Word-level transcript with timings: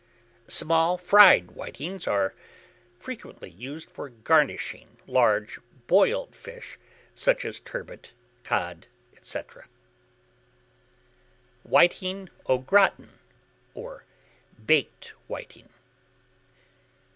Small 0.47 0.97
fried 0.97 1.51
whitings 1.51 2.07
are 2.07 2.33
frequently 2.97 3.51
used 3.51 3.91
for 3.91 4.09
garnishing 4.09 4.97
large 5.05 5.59
boiled 5.85 6.35
fish, 6.35 6.79
such 7.13 7.45
as 7.45 7.59
turbot, 7.59 8.11
cod, 8.43 8.87
etc. 9.15 9.67
WHITING 11.61 12.29
AU 12.47 12.57
GRATIN, 12.57 13.11
or 13.75 14.03
BAKED 14.65 15.13
WHITING. 15.27 15.69